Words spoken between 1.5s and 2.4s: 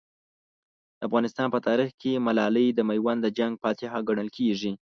په تاریخ کې